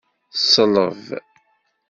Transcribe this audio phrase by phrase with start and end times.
[0.45, 1.05] Ṣleb.